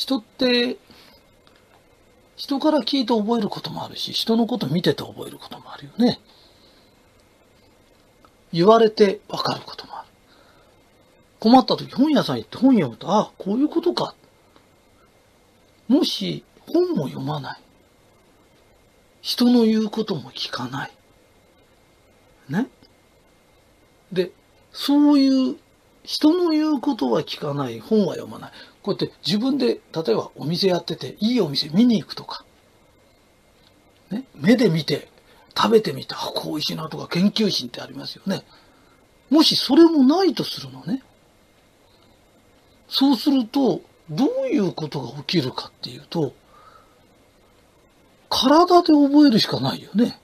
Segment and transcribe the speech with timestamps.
[0.00, 0.78] 人って、
[2.34, 6.18] 人から聞いて覚えることもあるし、人のこと見てて覚えることもあるよね。
[8.50, 10.08] 言われてわかることもある。
[11.38, 14.14] 困った時本屋さん行って本読むと、あ、こういうことか。
[15.86, 17.60] もし本も読まない。
[19.20, 20.92] 人の言うことも聞かない。
[22.48, 22.68] ね。
[24.10, 24.30] で、
[24.72, 25.58] そういう
[26.02, 28.52] 人の言うことは聞かない、本は読まない。
[28.82, 32.44] こうやって自分で、例えばお店やってて、いいお店見に行くとか、
[34.10, 35.08] ね、目で見て、
[35.56, 38.42] 食べてみて、あ、こう美味しいなとか研究心ってありますよね。
[39.28, 41.02] もしそれもないとするのね。
[42.88, 46.34] そうすると、どういうことが起きるかっていうと、
[48.28, 50.19] 体で覚えるしかないよね。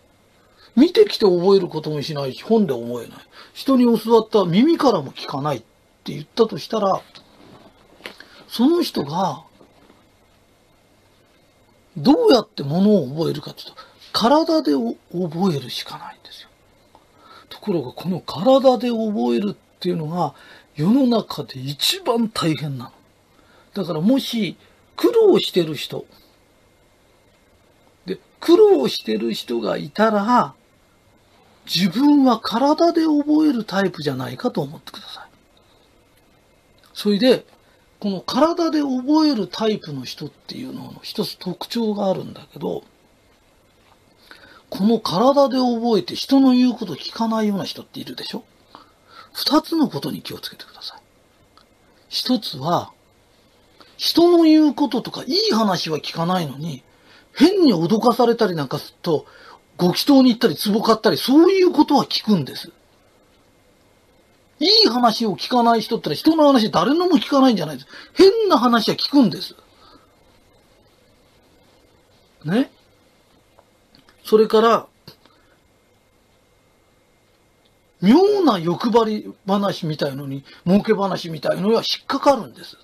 [0.76, 3.18] 見てきて覚えることもしないし、本で覚えない。
[3.54, 7.00] 人に教わった耳からも聞かないって言ったとしたら、
[8.48, 9.42] その人が、
[11.96, 13.74] どうやってものを覚えるかっていうと、
[14.12, 16.48] 体で覚えるしかないんですよ。
[17.48, 20.34] ところが、この体で覚えるっていうのが、
[20.74, 22.92] 世の中で一番大変なの。
[23.72, 24.56] だからもし、
[24.94, 26.04] 苦労してる人、
[28.04, 30.54] で、苦労してる人がいたら、
[31.66, 35.28] 自分は体で覚えるタイプじゃないかと思ってください。
[36.94, 37.44] それで、
[37.98, 42.84] この体で覚えるタイプの人っていうのの一つ特徴があるんだけど、
[44.68, 48.44] この体で覚えて人の言うこと聞かないような人っているでしょ？
[49.32, 51.00] 二つのことに気をつけてください。
[52.08, 52.92] 一つは、
[53.96, 56.82] 人の言うこととかいい話は聞かないのに、
[57.34, 59.26] 変に脅かされたりなんかすると、
[59.76, 62.72] ご祈祷に行ったり壺買ったり、そういうことは聞くんです。
[64.58, 67.88] いい話を聞かない人ってのは人の話誰のも聞かないんじゃないです。
[68.14, 69.54] 変な話は聞くんです。
[72.44, 72.70] ね？
[74.24, 74.86] それから、
[78.00, 82.76] 妙な欲張り話みたいのに、儲け話みたいのには引っかかるんです。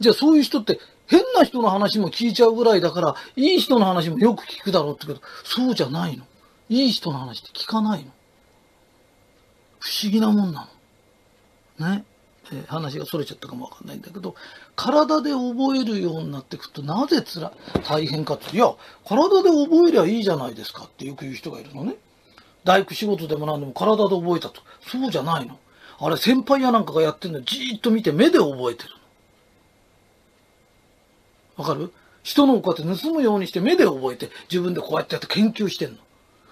[0.00, 0.80] じゃあそういう人って
[1.10, 6.24] 変な人の話も聞いちゃうぐらいだから、いい人の話もよく聞くだろうってけど、そうじゃないの。
[6.68, 8.12] いい人の話って聞かないの。
[9.80, 10.68] 不思議なもんな
[11.78, 11.94] の。
[11.94, 12.04] ね。
[12.52, 14.36] えー話が逸れちゃったかもわかんないんだけど、
[14.76, 17.52] 体で覚えるようになっていくと、なぜつら、
[17.88, 18.72] 大変かって、いや、
[19.04, 21.96] 体で覚えりゃいいじゃないですかってよく言う人がいるのね。
[22.62, 24.62] 大工仕事でも何でも体で覚えたと。
[24.86, 25.58] そうじゃないの。
[25.98, 28.99] あれ、先輩やなんかがやってんのじーっと見て目で覚えてる。
[31.60, 31.92] わかる？
[32.22, 35.96] 人のをこうやって盗むようにして目で覚えて、自分でこうやってやって研究してんの。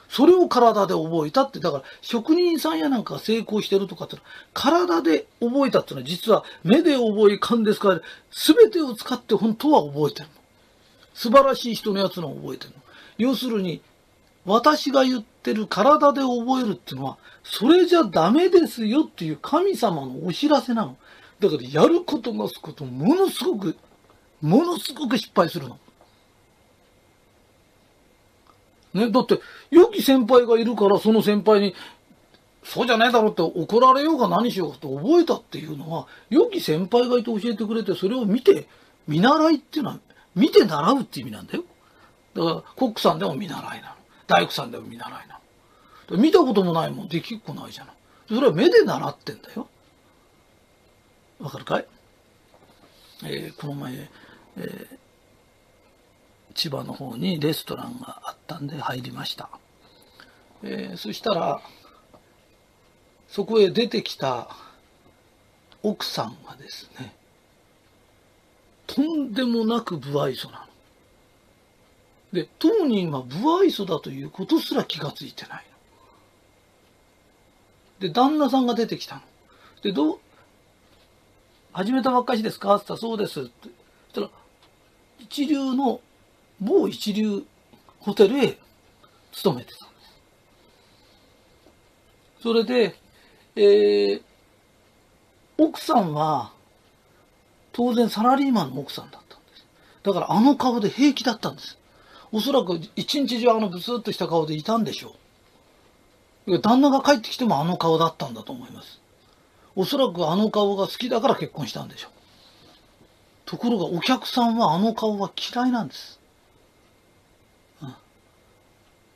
[0.08, 10.32] それを体で覚えたって、だから職人さんやなんかが成功してるとかってのは、体で覚えたってのは実は目で覚え勘ですから、全てを使って本当は覚えてるの。
[11.12, 12.76] 素晴らしい人のやつのを覚えてるの。
[13.18, 13.82] 要するに、
[14.46, 20.96] 私が言ってる体で覚えるっていうのは、それじゃダメですよっていう神様のお知らせなの。
[21.40, 23.76] だからやることなすことものすごく、
[24.40, 25.78] ものすごく失敗するの。
[28.94, 29.40] ね、だって、
[29.70, 31.74] 良き先輩がいるから、その先輩に、
[32.64, 38.66] そうじゃねえだろって怒られようが何しようかと覚えたっていうのは、良き先輩がいて教えてくれて、それを見て、
[39.06, 40.00] 見習いっていうのは、
[40.34, 41.64] 見て習うっていう意味なんだよ。
[42.34, 43.94] だから、コックさんでも見習いなの。
[44.26, 45.40] 大工さんでも見習いな
[46.10, 46.18] の。
[46.18, 47.94] 見たこともないもん、できっこないじゃない。
[48.28, 49.68] それは目で習ってんだよ。
[51.38, 51.86] わかるかい？
[53.24, 54.10] えーこの前、
[54.58, 54.98] えー
[56.54, 59.48] 千葉の方にレストランがあったんで入りました。
[60.64, 61.60] えーそしたら、
[63.28, 64.50] そこへ出てきた
[65.84, 67.14] 奥さんがですね、
[68.88, 70.64] とんでもなく不愛想なの。
[72.32, 75.64] で、当人は不愛想だということすら気がついてない。
[78.00, 79.20] で、旦那さんが出てきたの。
[79.82, 80.18] で、どう、
[81.72, 82.74] 始めたばっかしですか？
[82.76, 83.50] って言ったら、そうですって。
[83.62, 84.30] そしたら、
[85.18, 86.00] 一流の
[86.60, 87.44] 某一流
[88.00, 88.58] ホテルへ
[89.32, 89.98] 勤めてたんです。
[92.42, 92.94] それで、
[93.56, 94.22] えー
[95.60, 96.52] 奥さんは、
[97.72, 99.66] 当然サラリーマンの奥さんだったんです。
[100.04, 101.78] だからあの顔で平気だったんです。
[102.30, 105.16] おそらく一日中あのブスッとした顔でいたんでしょ
[106.46, 106.60] う。
[106.60, 109.00] 旦那が帰ってきてもあの顔だったんだと思います。
[109.74, 112.17] おそらくあの顔が好きだから結婚したんでしょう。
[113.48, 116.20] ところがお客さんはあの顔は嫌いなんです。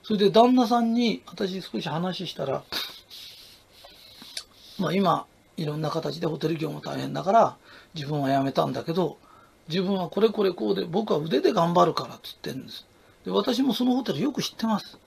[0.02, 2.64] それで旦那さんに私少し話したら、
[4.78, 5.26] まあ今、
[5.58, 7.56] いろんな形でホテル業も大変だから
[7.94, 9.18] 自分は辞めたんだけど
[9.68, 12.86] 自分はこれこれこうで僕は腕で頑張るからって言ってるんです。
[13.26, 14.98] で私もそのホテルよく知ってます。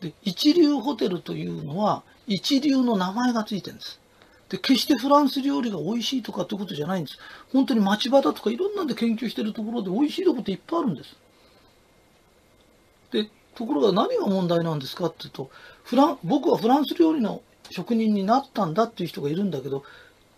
[0.00, 4.00] で一流ホテルというのは一流の名前がついてるんです。
[4.48, 7.18] で決してフランス料理が美味しいとかってことじゃないんです。
[7.52, 11.16] 本当に町場だとかいろんなんで研究してるところで美味しいとこっていっぱいあるんです。
[13.12, 15.50] でところが何が問題なんですかっていうと
[15.84, 19.84] フラン僕はフランス料理の職人になったんだっていう人がいるんだけど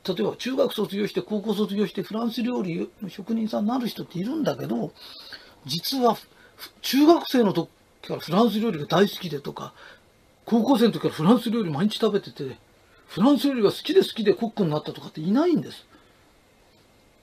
[0.06, 4.92] 例えば中学卒業して高校卒業してフランス料理の職人さんになる人っているんだけど
[5.66, 6.16] 実は
[6.80, 7.68] 中学生の時
[8.06, 9.74] からフランス料理が大好きでとか
[10.46, 12.56] 高校生の時からフランス料理毎日食べてて
[13.10, 15.84] フランス料理が好きで好きでコックになったとかっていないんです。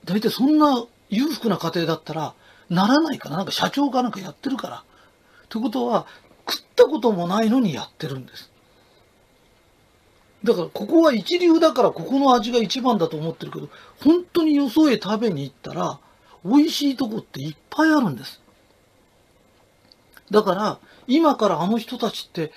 [0.04, 2.34] 大体そんな裕福な家庭だったら
[2.68, 4.84] ならないからなんか社長かなんかやってるから。
[5.48, 6.06] ということは
[6.46, 8.50] 食ったこともないのにやってるんです。
[10.44, 13.70] だからここは一流だからここの味が一番だと思ってるけど、
[14.04, 15.98] 本当によそへ食べに行ったら、
[16.44, 18.42] 美味しいとこっていっぱいあるんです。
[20.30, 22.52] だから、今からあの人たちって、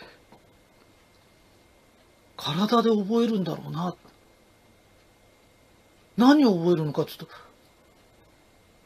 [2.42, 3.96] 体で覚えるんだろうな。
[6.18, 7.28] 何を覚えるのかちょっと、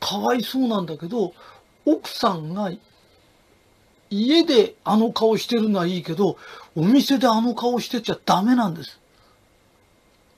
[0.05, 1.33] かわいそうなんだけど、
[1.85, 2.69] 奥さんが
[4.09, 6.37] 家であの顔してるのはいいけど、
[6.75, 8.99] お店であの顔してちゃダメなんです。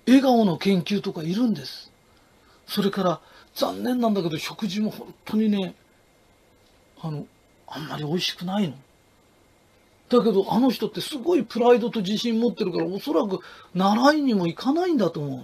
[0.05, 1.91] 笑顔の研究とかいるんです。
[2.67, 3.19] それから
[3.55, 5.73] 残念なんだけど食事も本当にね、
[7.01, 7.25] あの、
[7.67, 8.75] あんまり美味しくないの。
[10.09, 13.39] だけどあの人ってすごいプライドと自信持ってるからおそらく
[13.75, 15.43] 習いにも行かないんだと思う。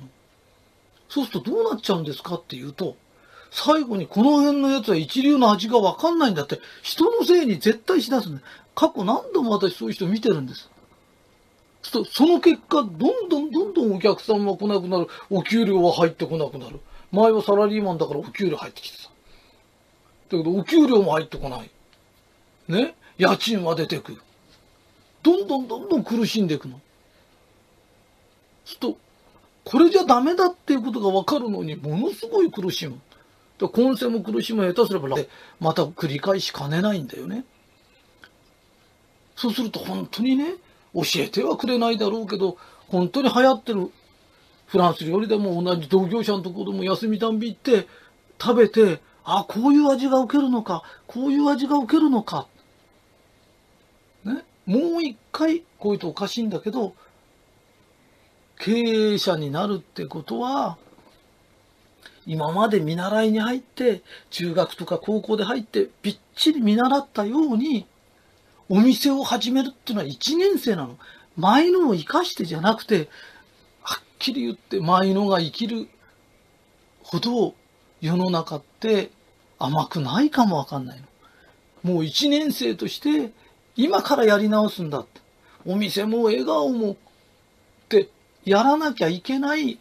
[1.10, 2.96] そうするとどうなっちゃうんですかっていうと、
[3.52, 8.42] 最後にこの辺のやつは一流の味がわかんないんだって、人のせいに絶対しだすんだ。
[8.74, 10.70] 過去何度も私そういう人見てるんです。
[11.84, 15.08] その結果、どんどんどんどんお客さんは来なくなる。
[15.30, 16.80] お給料は入ってこなくなる。
[17.12, 19.04] 前はサラリーマンだからお給料入ってきてた。
[19.04, 19.12] だ
[20.30, 21.70] けどお給料も入ってこない。
[22.70, 22.96] ね？
[23.20, 24.22] 家賃は出てくる。
[25.24, 26.80] どんどんどんどん苦しんでいくの。
[28.66, 28.98] すると、
[29.64, 33.00] これじゃダメだっていうことがわかるのに、ものすごい苦しむ。
[33.60, 35.08] 今世も苦しむ下手すれば
[35.62, 37.46] また繰り返しかねないんだよね。
[39.36, 40.56] そうすると本当にね、
[40.94, 43.90] 教えてはくれないだろうけど、本当に流行ってる
[44.68, 47.88] フランス料理でも同じ同業者のところでも休みたんび行って
[48.42, 52.48] 食べて、あ、こういう味が受けるのか、こういう味が受けるのか。
[54.26, 54.44] ね。
[54.66, 56.96] もう一回、こういうとおかしいんだけど、
[58.60, 58.72] 経
[59.14, 60.78] 営者になるってことは、
[62.26, 67.86] 今まで見習いに入って、中学とか高校で入って、びっちり見習ったように、
[68.70, 70.98] お店を始めるっていうのは1年生なの。
[71.36, 73.10] 前のを生かしてじゃなくて、
[73.82, 75.90] はっきり言って前のが生きる
[77.04, 77.56] ほど
[78.02, 79.12] 世の中って
[79.60, 81.08] 甘くないかもわかんないの。
[81.84, 83.32] もう1年生として
[83.76, 85.22] 今からやり直すんだって。
[85.66, 86.96] お店も笑顔もっ
[87.90, 88.10] て
[88.46, 89.80] やらなきゃいけない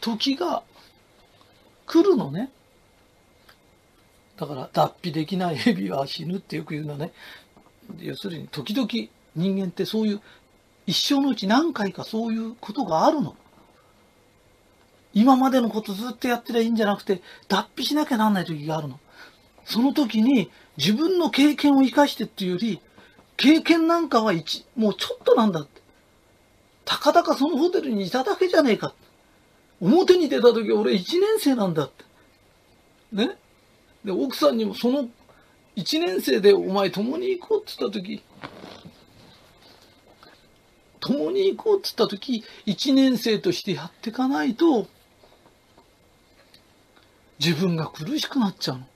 [0.00, 0.62] 時が
[1.86, 2.50] 来るのね。
[4.36, 7.12] だから脱皮できない蛇は死ぬってよく言うのね。
[7.98, 8.88] 要するに時々
[9.36, 10.20] 人間ってそういう
[10.86, 13.36] 一生のうち何回かそういうことがあるの。
[15.12, 18.98] 今までのことずっとやってりゃいいんじゃなくて脱皮しなきゃなんない時があるの。
[19.64, 22.80] その時に自分の経験を生かしてっていうより
[23.36, 25.82] 経験なんかは一もうちょっとなんだって。
[26.86, 28.94] たかだかそのホテルにいただけじゃねえか。
[29.80, 32.04] 表に出た時俺1年生なんだって。
[33.12, 33.36] ね？
[34.04, 35.08] で、奥さんにもその
[35.76, 38.22] 1年生でお前共に行こうって言った時、
[41.00, 44.86] 共に行こうって言った時、1年生としてやっていかないと、
[47.38, 48.86] 自分が苦しくなっちゃうの。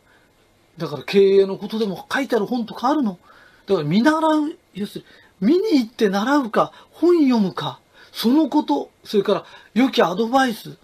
[0.78, 3.18] だから経営のことでも書いてある本とかあるの？
[3.66, 5.04] だから見習う、要する
[5.40, 7.80] に、見に行って習うか、本読むか、
[8.12, 10.76] そのこと、それから良きアドバイス。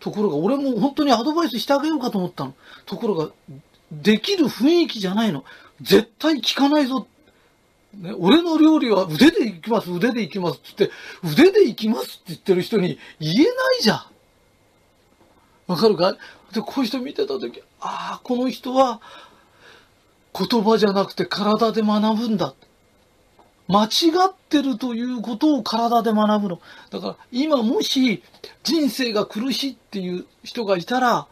[0.00, 2.54] ところが、俺も本当にアドバイスしてあげようかと思ったの。
[2.86, 3.30] ところが、
[3.92, 5.44] できる雰囲気じゃないの。
[5.80, 7.06] 絶対聞かないぞ。
[7.94, 10.88] ね、俺の料理は腕で行きます、腕で行きますって
[11.22, 13.46] 言って、腕で行きますって言ってる人に言えない
[13.82, 14.02] じゃん。
[15.68, 16.16] わかるか？
[16.52, 19.00] で、こういう人見てたとき、ああ、この人は
[20.34, 22.54] 言葉じゃなくて体で学ぶんだ。
[23.68, 23.88] 間違
[24.28, 26.60] ってるということを体で学ぶの。
[26.90, 28.22] だから今もし
[28.64, 31.26] 人生が苦しいっていう人がいたら、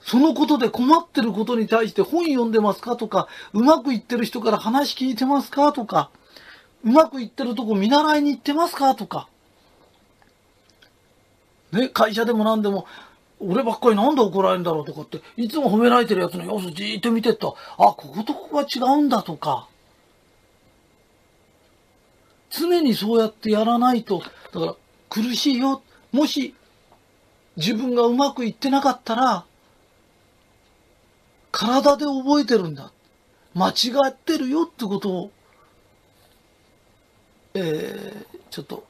[0.00, 6.10] そのことで困ってることに対して本読んでますかとか、うまくいってる人から話聞いてますかとか、
[6.84, 9.28] うまくいってるとこ見習いに行ってますかとか、
[11.72, 12.86] ね、会社でも何でも、
[13.40, 17.48] 俺ばっかりなんで怒られるんだろうとかって、いつも褒められてるやつの様子じーっと見てった。
[17.48, 19.68] あ、こことここが違うんだとか。
[22.50, 24.76] 常にそうやってやらないと、だから
[25.10, 25.82] 苦しいよ。
[26.12, 26.54] もし
[27.56, 29.44] 自分がうまくいってなかったら、
[31.50, 32.92] 体で覚えてるんだ。
[33.54, 33.72] 間違
[34.08, 35.30] ってるよってことを、
[37.54, 38.86] えー、ちょっと、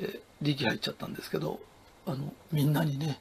[0.00, 1.60] えー、力入っちゃったんですけど、
[2.06, 3.20] あの、みんなにね、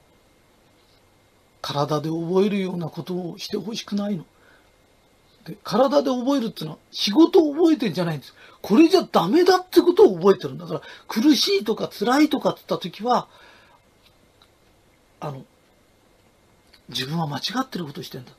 [1.67, 4.25] 体で覚えるようなことをしてほしくないの。
[5.43, 8.33] で体で覚えるっていうのは仕事を覚えてんじゃないんです。
[8.62, 13.27] これじゃダメだってことを覚えてるんだから、苦しいとか辛いとかって言った時は、
[15.19, 15.43] あの、
[16.88, 18.31] 自分は間違ってることしてんだ。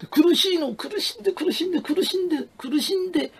[0.00, 3.32] で苦しいの苦しんで苦しんで苦しんで苦しんで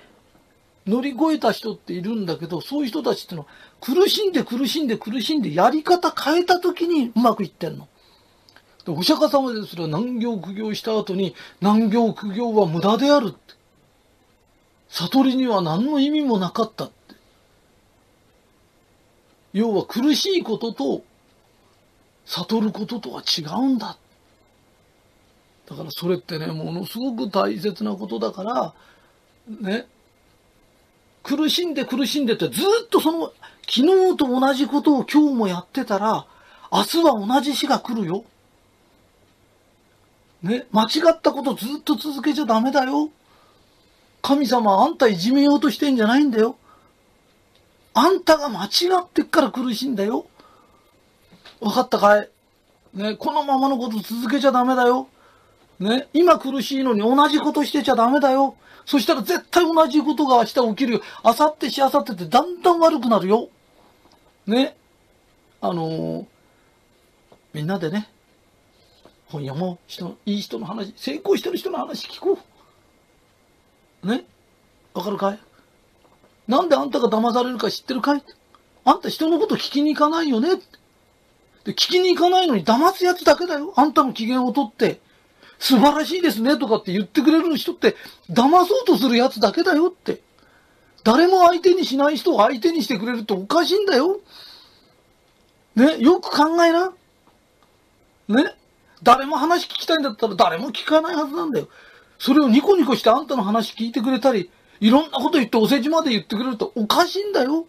[0.87, 3.47] 乗り越えた人っているんだけど、そういう人たちってのは
[3.81, 7.89] 苦しんで苦しんで苦しんでやり方変えた時にうまくいってんの。
[8.93, 13.55] お釈迦様ですら難行苦行した後に難行苦行は無駄であるって。
[14.89, 17.15] 悟りには何の意味もなかったって。
[19.53, 21.03] 要は苦しいことと
[22.27, 23.97] 悟ることとは違うんだ。
[25.69, 28.75] だからそれってね、ものすごく大切なことだから、
[29.61, 29.87] ね、
[31.23, 33.33] 苦しんで苦しんでってずっとその
[33.69, 36.27] 昨日と同じことを今日もやってたら、
[36.73, 38.25] 明日は同じ日が来るよ。
[40.43, 43.11] ね、間違ったことずっと続けちゃダメだよ。
[44.23, 46.57] 神様あんたいじめようとしてんじゃないんだよ。
[47.95, 48.69] あんたが間違
[49.03, 50.27] ってっから苦しいんだよ。
[51.61, 52.29] わかったかい？
[52.95, 55.09] ね、このままのこと続けちゃダメだよ。
[55.79, 58.57] ね、今苦しいのに同じことしてちゃダメだよ。
[58.87, 61.01] そしたら絶対同じことが明日起きるよ。
[61.25, 63.49] 明後日し明後日ってだんだん悪くなるよ。
[64.47, 64.77] ね。
[65.61, 66.27] あのー、
[67.53, 68.09] みんなでね、
[69.31, 72.39] 本屋も人いい人の話、成功してる人の話聞こ
[74.03, 74.09] う。
[74.09, 74.25] ね？
[74.93, 75.39] わかるかい？
[76.49, 78.25] なんであんたが騙されるか知ってるかい？
[78.85, 80.57] あんた人のこと聞きに行かないよね？
[81.65, 83.73] で、聞きに行かないのに騙すやつだけだよ。
[83.77, 85.01] あんたの機嫌を取って。
[85.59, 87.95] 素晴らしいですねとかって言ってくれる人って
[88.31, 90.23] 騙そうとするやつだけだよって。
[91.05, 94.21] 誰も相手にしない人を相手にしてくれるっておかしいんだよ。
[95.77, 96.93] ね、よく考えな。
[98.29, 98.55] ね？
[99.03, 101.69] 誰も話聞きたいんだったら誰も聞かないはずなんだよ。
[102.19, 107.67] それをニコニコしてあんたの話聞いてくれたり、いろんなこと言ってお世辞まで言ってくれるとおかしいんだよ。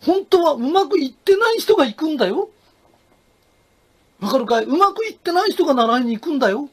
[0.00, 2.50] 本当はうまくいってない人が行くんだよ。
[4.20, 4.64] わかるかい？
[4.64, 6.68] うまくいってない人が習いに行くんだよ。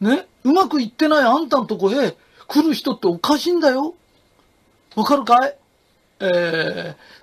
[0.00, 0.26] ね？
[0.44, 2.16] うまくいってないあんたのとこへ
[2.48, 3.94] 来る人っておかしいんだよ。
[4.94, 5.56] わかるかい？
[6.20, 6.24] え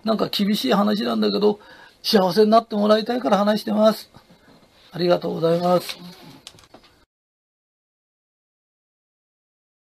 [0.03, 1.59] ー、なんか厳しい話なんだけど、
[2.03, 4.09] 幸せになってもらいたいから話してます。
[4.91, 5.97] ありがとうございます。